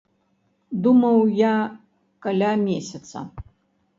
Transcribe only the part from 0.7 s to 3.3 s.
Думаў я каля месяца.